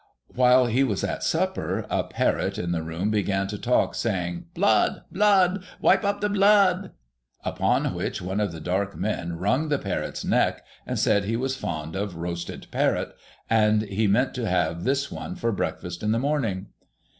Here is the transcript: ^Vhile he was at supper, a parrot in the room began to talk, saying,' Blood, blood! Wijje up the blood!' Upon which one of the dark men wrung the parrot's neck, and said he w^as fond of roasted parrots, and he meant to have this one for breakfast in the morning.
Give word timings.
^Vhile 0.35 0.71
he 0.71 0.83
was 0.83 1.03
at 1.03 1.21
supper, 1.21 1.85
a 1.87 2.03
parrot 2.03 2.57
in 2.57 2.71
the 2.71 2.81
room 2.81 3.11
began 3.11 3.45
to 3.45 3.57
talk, 3.59 3.93
saying,' 3.93 4.45
Blood, 4.55 5.03
blood! 5.11 5.63
Wijje 5.79 6.03
up 6.03 6.21
the 6.21 6.29
blood!' 6.29 6.89
Upon 7.45 7.93
which 7.93 8.19
one 8.19 8.39
of 8.39 8.51
the 8.51 8.59
dark 8.59 8.95
men 8.97 9.37
wrung 9.37 9.69
the 9.69 9.77
parrot's 9.77 10.25
neck, 10.25 10.65
and 10.87 10.97
said 10.97 11.25
he 11.25 11.37
w^as 11.37 11.55
fond 11.55 11.95
of 11.95 12.15
roasted 12.15 12.65
parrots, 12.71 13.13
and 13.47 13.83
he 13.83 14.07
meant 14.07 14.33
to 14.33 14.47
have 14.49 14.85
this 14.85 15.11
one 15.11 15.35
for 15.35 15.51
breakfast 15.51 16.01
in 16.01 16.13
the 16.13 16.17
morning. 16.19 16.69